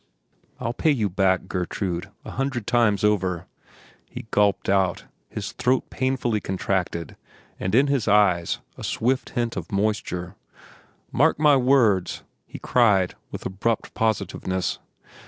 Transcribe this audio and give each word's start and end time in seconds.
"I'll 0.59 0.73
pay 0.73 0.89
you 0.89 1.09
back, 1.09 1.47
Gertrude, 1.47 2.09
a 2.25 2.31
hundred 2.31 2.65
times 2.65 3.03
over," 3.03 3.45
he 4.09 4.25
gulped 4.31 4.67
out, 4.67 5.05
his 5.29 5.51
throat 5.51 5.91
painfully 5.91 6.39
contracted 6.39 7.15
and 7.59 7.75
in 7.75 7.85
his 7.85 8.07
eyes 8.07 8.57
a 8.79 8.83
swift 8.83 9.29
hint 9.37 9.55
of 9.55 9.71
moisture. 9.71 10.33
"Mark 11.11 11.37
my 11.37 11.55
words!" 11.55 12.23
he 12.47 12.57
cried 12.57 13.13
with 13.29 13.45
abrupt 13.45 13.93
positiveness. 13.93 14.79